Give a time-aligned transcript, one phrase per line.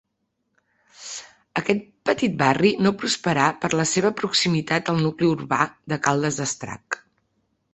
[1.61, 5.61] Aquest petit barri no prosperà per la seva proximitat al nucli urbà
[5.95, 6.99] de Caldes d'Estrac.